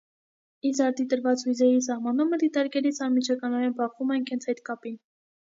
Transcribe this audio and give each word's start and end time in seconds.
Իզարդի 0.69 1.03
տված 1.11 1.43
հույզերի 1.49 1.83
սահմանումը 1.89 2.41
դիտարկելիս 2.45 3.01
անիջականորեն 3.09 3.77
բախվում 3.83 4.17
ենք 4.19 4.35
հենց 4.35 4.51
այդ 4.55 4.65
կապին։ 4.73 4.99